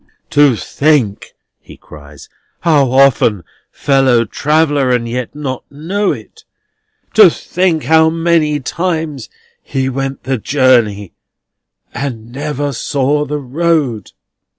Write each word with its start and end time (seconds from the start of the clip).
"To 0.31 0.55
think," 0.55 1.35
he 1.59 1.77
cries, 1.77 2.27
"how 2.61 2.89
often 2.89 3.43
fellow 3.71 4.25
traveller, 4.25 4.89
and 4.89 5.07
yet 5.07 5.35
not 5.35 5.63
know 5.71 6.11
it! 6.11 6.43
To 7.13 7.29
think 7.29 7.83
how 7.83 8.09
many 8.09 8.59
times 8.61 9.29
he 9.61 9.89
went 9.89 10.23
the 10.23 10.39
journey, 10.39 11.13
and 11.93 12.31
never 12.31 12.73
saw 12.73 13.25
the 13.25 13.37
road!" 13.37 14.11